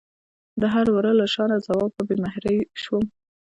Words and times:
د 0.61 0.63
هر 0.73 0.87
وره 0.95 1.11
له 1.19 1.25
شانه 1.33 1.57
ځواب 1.65 1.89
په 1.95 2.03
بې 2.07 2.15
مهرۍ 2.23 2.57
شوم 2.83 3.05